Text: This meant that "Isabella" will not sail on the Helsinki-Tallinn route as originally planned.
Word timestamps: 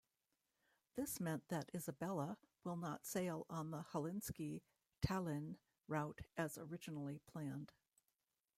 This 0.95 1.19
meant 1.19 1.47
that 1.49 1.69
"Isabella" 1.75 2.39
will 2.63 2.75
not 2.75 3.05
sail 3.05 3.45
on 3.51 3.69
the 3.69 3.83
Helsinki-Tallinn 3.93 5.57
route 5.87 6.21
as 6.35 6.57
originally 6.57 7.19
planned. 7.27 7.71